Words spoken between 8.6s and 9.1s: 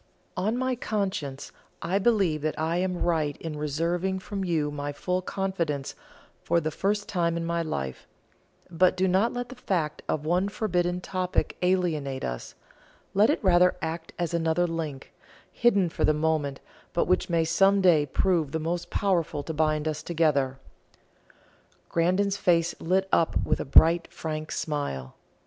but do